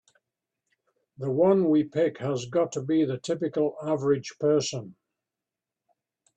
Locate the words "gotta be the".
2.47-3.19